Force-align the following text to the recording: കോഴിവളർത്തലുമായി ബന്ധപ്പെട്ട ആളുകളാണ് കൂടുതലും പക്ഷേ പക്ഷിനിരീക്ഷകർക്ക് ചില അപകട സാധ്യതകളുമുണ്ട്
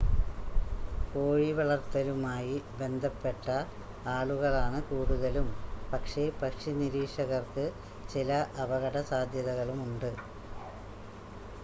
കോഴിവളർത്തലുമായി 1.11 2.55
ബന്ധപ്പെട്ട 2.79 3.45
ആളുകളാണ് 4.13 4.79
കൂടുതലും 4.87 5.47
പക്ഷേ 5.91 6.23
പക്ഷിനിരീക്ഷകർക്ക് 6.41 7.65
ചില 8.09 8.31
അപകട 8.63 8.97
സാധ്യതകളുമുണ്ട് 9.11 10.11